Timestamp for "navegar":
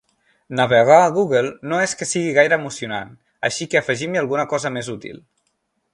0.59-0.95